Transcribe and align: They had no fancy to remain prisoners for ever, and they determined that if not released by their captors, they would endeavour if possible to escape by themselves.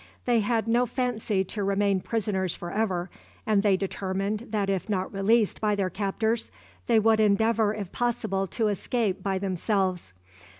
They 0.25 0.39
had 0.39 0.67
no 0.67 0.87
fancy 0.87 1.43
to 1.43 1.63
remain 1.63 1.99
prisoners 2.01 2.55
for 2.55 2.71
ever, 2.71 3.11
and 3.45 3.61
they 3.61 3.77
determined 3.77 4.47
that 4.49 4.67
if 4.67 4.89
not 4.89 5.13
released 5.13 5.61
by 5.61 5.75
their 5.75 5.91
captors, 5.91 6.49
they 6.87 6.97
would 6.97 7.19
endeavour 7.19 7.71
if 7.75 7.91
possible 7.91 8.47
to 8.47 8.69
escape 8.69 9.21
by 9.21 9.37
themselves. 9.37 10.11